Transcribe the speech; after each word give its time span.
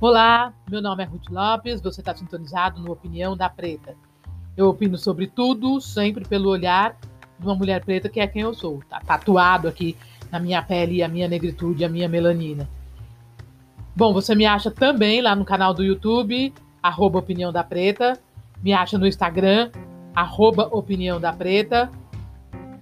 Olá, 0.00 0.54
meu 0.70 0.80
nome 0.80 1.02
é 1.02 1.06
Ruth 1.06 1.28
Lopes, 1.28 1.80
você 1.80 2.00
está 2.00 2.14
sintonizado 2.14 2.80
no 2.80 2.92
Opinião 2.92 3.36
da 3.36 3.48
Preta. 3.48 3.96
Eu 4.56 4.68
opino 4.68 4.96
sobre 4.96 5.26
tudo, 5.26 5.80
sempre 5.80 6.24
pelo 6.24 6.50
olhar 6.50 6.96
de 7.36 7.44
uma 7.44 7.56
mulher 7.56 7.84
preta 7.84 8.08
que 8.08 8.20
é 8.20 8.26
quem 8.28 8.42
eu 8.42 8.54
sou. 8.54 8.80
Tá 8.88 9.00
tatuado 9.00 9.66
aqui 9.66 9.96
na 10.30 10.38
minha 10.38 10.62
pele 10.62 11.02
a 11.02 11.08
minha 11.08 11.26
negritude, 11.26 11.84
a 11.84 11.88
minha 11.88 12.08
melanina. 12.08 12.68
Bom, 13.96 14.12
você 14.12 14.36
me 14.36 14.46
acha 14.46 14.70
também 14.70 15.20
lá 15.20 15.34
no 15.34 15.44
canal 15.44 15.74
do 15.74 15.82
YouTube, 15.82 16.54
arroba 16.80 17.18
Opinião 17.18 17.52
da 17.52 17.64
Preta. 17.64 18.16
Me 18.62 18.72
acha 18.72 18.96
no 18.96 19.04
Instagram, 19.04 19.72
arroba 20.14 20.68
Opinião 20.70 21.20
da 21.20 21.32
Preta. 21.32 21.90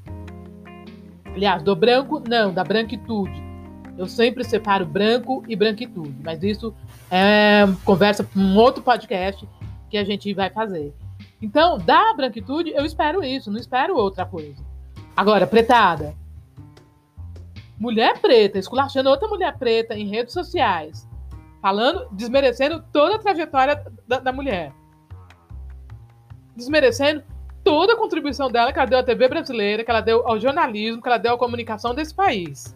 Aliás, 1.36 1.64
do 1.64 1.76
branco, 1.76 2.22
não, 2.28 2.54
da 2.54 2.64
branquitude. 2.64 3.44
Eu 3.98 4.08
sempre 4.08 4.44
separo 4.44 4.86
branco 4.86 5.44
e 5.48 5.56
branquitude, 5.56 6.16
mas 6.24 6.42
isso 6.42 6.74
é 7.12 7.66
conversa 7.84 8.24
para 8.24 8.42
um 8.42 8.56
outro 8.56 8.82
podcast 8.82 9.48
que 9.90 9.98
a 9.98 10.04
gente 10.04 10.34
vai 10.34 10.50
fazer. 10.50 10.94
Então, 11.42 11.78
da 11.78 12.14
branquitude, 12.14 12.72
eu 12.72 12.86
espero 12.86 13.24
isso, 13.24 13.52
não 13.52 13.60
espero 13.60 13.98
outra 13.98 14.26
coisa. 14.26 14.64
Agora, 15.18 15.46
pretada. 15.46 16.16
Mulher 17.78 18.20
preta, 18.20 18.58
esculachando 18.58 19.10
outra 19.10 19.28
mulher 19.28 19.58
preta 19.58 19.98
em 19.98 20.08
redes 20.08 20.34
sociais, 20.34 21.08
falando, 21.62 22.08
desmerecendo 22.12 22.84
toda 22.92 23.16
a 23.16 23.20
trajetória 23.20 23.84
da, 24.08 24.20
da 24.20 24.32
mulher. 24.32 24.74
Desmerecendo 26.56 27.24
toda 27.64 27.94
a 27.94 27.98
contribuição 27.98 28.50
dela 28.50 28.72
que 28.72 28.80
ela 28.80 28.88
deu 28.88 29.00
à 29.00 29.04
TV 29.04 29.28
brasileira, 29.28 29.84
que 29.84 29.92
ela 29.92 30.02
deu 30.02 30.28
ao 30.28 30.40
jornalismo, 30.40 31.02
que 31.02 31.08
ela 31.08 31.18
deu 31.18 31.34
à 31.34 31.38
comunicação 31.38 31.94
desse 31.94 32.14
país. 32.14 32.76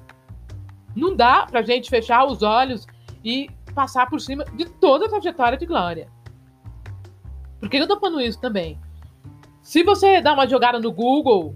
Não 0.96 1.16
dá 1.16 1.46
pra 1.50 1.62
gente 1.62 1.90
fechar 1.90 2.26
os 2.26 2.44
olhos 2.44 2.86
e 3.24 3.50
passar 3.74 4.10
por 4.10 4.20
cima 4.20 4.46
de 4.56 4.66
toda 4.66 5.06
a 5.06 5.10
trajetória 5.10 5.58
de 5.58 5.66
Glória. 5.66 6.08
Por 7.60 7.70
que 7.70 7.78
eu 7.78 7.88
tô 7.88 8.00
falando 8.00 8.22
isso 8.22 8.40
também? 8.40 8.78
Se 9.62 9.84
você 9.84 10.22
dá 10.22 10.34
uma 10.34 10.48
jogada 10.48 10.80
no 10.80 10.92
Google, 10.92 11.56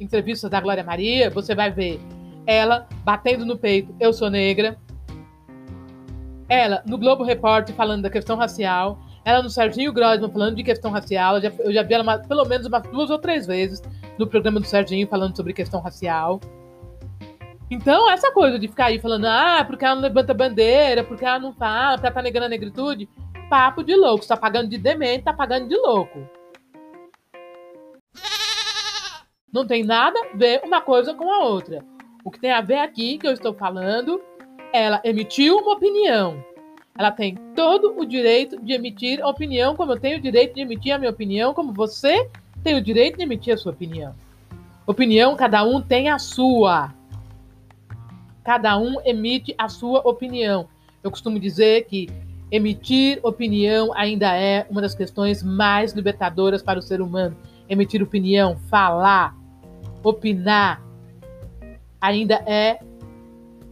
entrevistas 0.00 0.50
da 0.50 0.60
Glória 0.60 0.82
Maria, 0.82 1.30
você 1.30 1.54
vai 1.54 1.70
ver 1.70 2.00
ela 2.46 2.86
batendo 3.04 3.46
no 3.46 3.56
peito, 3.56 3.94
eu 3.98 4.12
sou 4.12 4.28
negra, 4.28 4.76
ela, 6.54 6.82
no 6.86 6.96
Globo 6.96 7.24
Repórter, 7.24 7.74
falando 7.74 8.02
da 8.02 8.10
questão 8.10 8.36
racial. 8.36 8.98
Ela 9.24 9.42
no 9.42 9.50
Serginho 9.50 9.92
Grossman 9.92 10.30
falando 10.30 10.56
de 10.56 10.62
questão 10.62 10.90
racial. 10.90 11.36
Eu 11.36 11.42
já, 11.42 11.52
eu 11.58 11.72
já 11.72 11.82
vi 11.82 11.94
ela 11.94 12.02
uma, 12.02 12.18
pelo 12.18 12.44
menos 12.44 12.66
umas 12.66 12.82
duas 12.84 13.10
ou 13.10 13.18
três 13.18 13.46
vezes 13.46 13.82
no 14.18 14.26
programa 14.26 14.60
do 14.60 14.66
Serginho 14.66 15.08
falando 15.08 15.34
sobre 15.36 15.52
questão 15.52 15.80
racial. 15.80 16.40
Então, 17.70 18.10
essa 18.10 18.30
coisa 18.30 18.58
de 18.58 18.68
ficar 18.68 18.86
aí 18.86 19.00
falando, 19.00 19.24
ah, 19.24 19.64
porque 19.66 19.84
ela 19.84 19.96
não 19.96 20.02
levanta 20.02 20.34
bandeira, 20.34 21.02
porque 21.02 21.24
ela 21.24 21.38
não 21.38 21.52
fala, 21.52 21.96
porque 21.96 22.06
ela 22.06 22.14
tá 22.14 22.22
negando 22.22 22.46
a 22.46 22.48
negritude, 22.48 23.08
papo 23.48 23.82
de 23.82 23.96
louco. 23.96 24.22
Você 24.22 24.28
tá 24.28 24.36
pagando 24.36 24.68
de 24.68 24.78
demente, 24.78 25.24
tá 25.24 25.32
pagando 25.32 25.66
de 25.68 25.76
louco. 25.76 26.28
Não 29.52 29.66
tem 29.66 29.82
nada 29.82 30.18
a 30.20 30.36
ver 30.36 30.60
uma 30.64 30.80
coisa 30.80 31.14
com 31.14 31.32
a 31.32 31.44
outra. 31.44 31.84
O 32.24 32.30
que 32.30 32.40
tem 32.40 32.50
a 32.50 32.60
ver 32.60 32.78
aqui, 32.78 33.18
que 33.18 33.26
eu 33.26 33.32
estou 33.32 33.54
falando, 33.54 34.20
ela 34.74 35.00
emitiu 35.04 35.58
uma 35.58 35.74
opinião. 35.74 36.44
Ela 36.98 37.12
tem 37.12 37.36
todo 37.54 37.94
o 37.96 38.04
direito 38.04 38.60
de 38.60 38.72
emitir 38.72 39.24
opinião, 39.24 39.76
como 39.76 39.92
eu 39.92 40.00
tenho 40.00 40.18
o 40.18 40.20
direito 40.20 40.56
de 40.56 40.62
emitir 40.62 40.92
a 40.92 40.98
minha 40.98 41.12
opinião, 41.12 41.54
como 41.54 41.72
você 41.72 42.28
tem 42.60 42.74
o 42.74 42.82
direito 42.82 43.16
de 43.16 43.22
emitir 43.22 43.54
a 43.54 43.56
sua 43.56 43.70
opinião. 43.70 44.16
Opinião, 44.84 45.36
cada 45.36 45.62
um 45.62 45.80
tem 45.80 46.08
a 46.08 46.18
sua. 46.18 46.92
Cada 48.42 48.76
um 48.76 49.00
emite 49.04 49.54
a 49.56 49.68
sua 49.68 50.00
opinião. 50.00 50.68
Eu 51.04 51.10
costumo 51.10 51.38
dizer 51.38 51.84
que 51.84 52.08
emitir 52.50 53.20
opinião 53.22 53.92
ainda 53.94 54.36
é 54.36 54.66
uma 54.68 54.82
das 54.82 54.94
questões 54.94 55.40
mais 55.40 55.92
libertadoras 55.92 56.64
para 56.64 56.80
o 56.80 56.82
ser 56.82 57.00
humano. 57.00 57.36
Emitir 57.68 58.02
opinião, 58.02 58.56
falar, 58.68 59.36
opinar, 60.02 60.82
ainda 62.00 62.42
é 62.44 62.80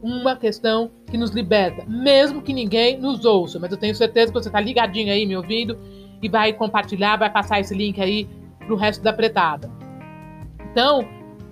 uma 0.03 0.37
questão 0.37 0.91
que 1.07 1.17
nos 1.17 1.31
liberta, 1.31 1.85
mesmo 1.87 2.43
que 2.43 2.53
ninguém 2.53 2.99
nos 2.99 3.25
ouça. 3.25 3.59
Mas 3.59 3.71
eu 3.71 3.79
tenho 3.79 3.95
certeza 3.95 4.33
que 4.33 4.39
você 4.39 4.49
está 4.49 4.61
ligadinho 4.61 5.13
aí, 5.13 5.25
me 5.25 5.37
ouvindo, 5.37 5.79
e 6.21 6.29
vai 6.29 6.53
compartilhar, 6.53 7.17
vai 7.17 7.31
passar 7.31 7.61
esse 7.61 7.75
link 7.75 8.01
aí 8.01 8.29
pro 8.67 8.77
resto 8.77 9.03
da 9.03 9.13
pretada. 9.13 9.71
Então, 10.71 11.07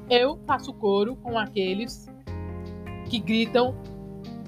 eu 0.09 0.39
faço 0.47 0.73
coro 0.73 1.17
com 1.17 1.39
aqueles 1.39 2.09
que 3.09 3.19
gritam 3.19 3.75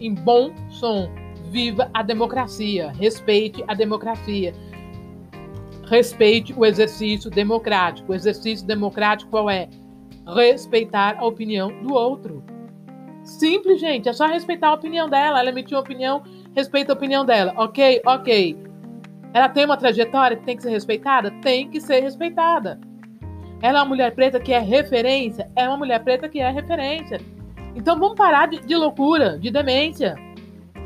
em 0.01 0.15
bom 0.15 0.53
som: 0.69 1.09
viva 1.51 1.91
a 1.95 2.03
democracia, 2.03 2.93
respeite 2.93 3.63
a 3.69 3.75
democracia. 3.75 4.53
Respeite 5.89 6.55
o 6.57 6.65
exercício 6.65 7.31
democrático. 7.31 8.13
O 8.13 8.15
exercício 8.15 8.67
democrático 8.67 9.31
qual 9.31 9.51
é? 9.51 9.69
Respeitar 10.27 11.17
a 11.19 11.27
opinião 11.27 11.69
do 11.83 11.93
outro. 11.93 12.43
Simples, 13.39 13.81
gente. 13.81 14.09
É 14.09 14.13
só 14.13 14.27
respeitar 14.27 14.69
a 14.69 14.75
opinião 14.75 15.09
dela. 15.09 15.41
Ela 15.41 15.49
emitiu 15.49 15.77
uma 15.77 15.83
opinião, 15.83 16.23
respeita 16.55 16.93
a 16.93 16.95
opinião 16.95 17.25
dela. 17.25 17.53
Ok? 17.57 18.03
Ok. 18.05 18.57
Ela 19.33 19.49
tem 19.49 19.65
uma 19.65 19.77
trajetória 19.77 20.37
que 20.37 20.45
tem 20.45 20.57
que 20.57 20.63
ser 20.63 20.71
respeitada? 20.71 21.31
Tem 21.41 21.69
que 21.69 21.81
ser 21.81 22.01
respeitada. 22.01 22.79
Ela 23.63 23.79
é 23.79 23.83
uma 23.83 23.89
mulher 23.89 24.15
preta 24.15 24.39
que 24.39 24.53
é 24.53 24.59
referência? 24.59 25.51
É 25.57 25.67
uma 25.67 25.79
mulher 25.79 26.03
preta 26.05 26.29
que 26.29 26.41
é 26.41 26.51
referência. 26.51 27.21
Então 27.75 27.99
vamos 27.99 28.17
parar 28.17 28.47
de, 28.47 28.61
de 28.61 28.77
loucura, 28.77 29.39
de 29.39 29.51
demência. 29.51 30.15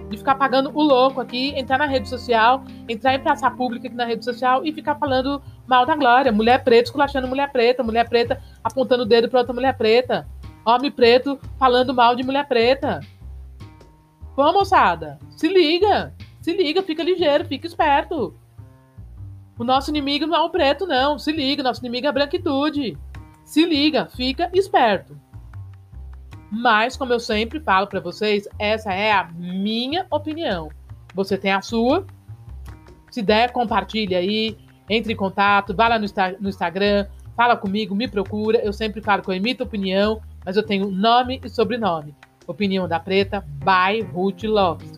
De 0.08 0.16
ficar 0.16 0.36
pagando 0.36 0.70
o 0.72 0.82
louco 0.82 1.20
aqui, 1.20 1.52
entrar 1.58 1.78
na 1.78 1.86
rede 1.86 2.08
social, 2.08 2.62
entrar 2.88 3.16
em 3.16 3.18
praça 3.18 3.50
pública 3.50 3.88
aqui 3.88 3.96
na 3.96 4.04
rede 4.04 4.24
social 4.24 4.64
e 4.64 4.72
ficar 4.72 4.94
falando 4.94 5.42
mal 5.66 5.84
da 5.84 5.96
Glória. 5.96 6.30
Mulher 6.30 6.62
preta 6.62 6.84
esculachando 6.84 7.26
mulher 7.26 7.50
preta, 7.50 7.82
mulher 7.82 8.08
preta 8.08 8.40
apontando 8.62 9.02
o 9.02 9.06
dedo 9.06 9.28
para 9.28 9.40
outra 9.40 9.52
mulher 9.52 9.76
preta 9.76 10.24
homem 10.66 10.90
preto 10.90 11.38
falando 11.58 11.94
mal 11.94 12.16
de 12.16 12.24
mulher 12.24 12.46
preta. 12.46 13.00
Pô, 14.34 14.52
moçada, 14.52 15.18
se 15.30 15.48
liga, 15.48 16.12
se 16.40 16.52
liga, 16.52 16.82
fica 16.82 17.02
ligeiro, 17.02 17.46
fica 17.46 17.66
esperto. 17.66 18.34
O 19.58 19.64
nosso 19.64 19.90
inimigo 19.90 20.26
não 20.26 20.36
é 20.36 20.40
o 20.40 20.50
preto, 20.50 20.86
não. 20.86 21.18
Se 21.18 21.32
liga, 21.32 21.62
nosso 21.62 21.80
inimigo 21.80 22.06
é 22.06 22.10
a 22.10 22.12
branquitude. 22.12 22.98
Se 23.44 23.64
liga, 23.64 24.06
fica 24.06 24.50
esperto. 24.52 25.18
Mas, 26.50 26.96
como 26.96 27.12
eu 27.12 27.20
sempre 27.20 27.60
falo 27.60 27.86
para 27.86 28.00
vocês, 28.00 28.46
essa 28.58 28.92
é 28.92 29.12
a 29.12 29.24
minha 29.24 30.06
opinião. 30.10 30.68
Você 31.14 31.38
tem 31.38 31.52
a 31.52 31.62
sua. 31.62 32.06
Se 33.10 33.22
der, 33.22 33.52
compartilha 33.52 34.18
aí, 34.18 34.58
entre 34.90 35.14
em 35.14 35.16
contato, 35.16 35.74
vá 35.74 35.88
lá 35.88 35.98
no, 35.98 36.06
no 36.38 36.48
Instagram, 36.48 37.06
fala 37.34 37.56
comigo, 37.56 37.94
me 37.94 38.06
procura. 38.06 38.58
Eu 38.58 38.72
sempre 38.72 39.00
falo 39.00 39.22
que 39.22 39.30
eu 39.30 39.34
emito 39.34 39.64
opinião, 39.64 40.20
mas 40.46 40.56
eu 40.56 40.62
tenho 40.62 40.88
nome 40.88 41.40
e 41.44 41.48
sobrenome. 41.48 42.14
Opinião 42.46 42.86
da 42.86 43.00
Preta 43.00 43.44
by 43.58 44.00
Ruth 44.12 44.44
Lopes. 44.44 44.92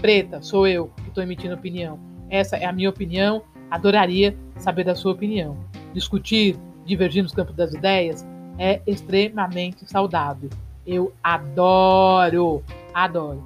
Preta, 0.00 0.40
sou 0.40 0.66
eu 0.66 0.88
que 0.96 1.08
estou 1.08 1.22
emitindo 1.22 1.54
opinião. 1.54 2.00
Essa 2.30 2.56
é 2.56 2.64
a 2.64 2.72
minha 2.72 2.88
opinião. 2.88 3.42
Adoraria 3.70 4.34
saber 4.56 4.84
da 4.84 4.94
sua 4.94 5.12
opinião. 5.12 5.58
Discutir, 5.92 6.56
divergir 6.86 7.22
nos 7.22 7.32
campos 7.32 7.54
das 7.54 7.74
ideias 7.74 8.26
é 8.58 8.80
extremamente 8.86 9.88
saudável. 9.88 10.48
Eu 10.86 11.12
adoro, 11.22 12.64
adoro. 12.94 13.44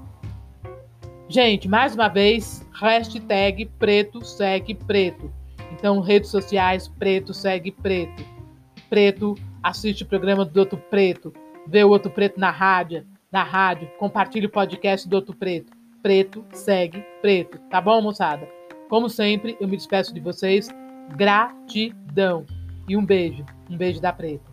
Gente, 1.28 1.68
mais 1.68 1.92
uma 1.92 2.08
vez, 2.08 2.64
hashtag 2.72 3.66
preto 3.80 4.24
segue 4.24 4.74
preto. 4.74 5.30
Então, 5.72 6.00
redes 6.00 6.30
sociais, 6.30 6.86
preto 6.86 7.34
segue 7.34 7.72
preto. 7.72 8.24
Preto 8.88 9.34
assiste 9.62 10.04
o 10.04 10.06
programa 10.06 10.44
do 10.44 10.58
Outro 10.60 10.78
Preto, 10.78 11.32
vê 11.68 11.84
o 11.84 11.90
Outro 11.90 12.10
Preto 12.10 12.40
na 12.40 12.50
rádio, 12.50 13.06
na 13.30 13.42
rádio, 13.42 13.88
compartilha 13.98 14.48
o 14.48 14.50
podcast 14.50 15.08
do 15.08 15.16
Outro 15.16 15.36
Preto. 15.36 15.72
Preto 16.02 16.44
segue 16.52 17.04
preto, 17.20 17.58
tá 17.70 17.80
bom, 17.80 18.00
moçada? 18.00 18.48
Como 18.88 19.08
sempre, 19.08 19.56
eu 19.60 19.68
me 19.68 19.76
despeço 19.76 20.14
de 20.14 20.20
vocês. 20.20 20.68
Gratidão. 21.16 22.46
E 22.88 22.96
um 22.96 23.04
beijo. 23.04 23.44
Um 23.68 23.76
beijo 23.76 24.00
da 24.00 24.12
Preta. 24.12 24.47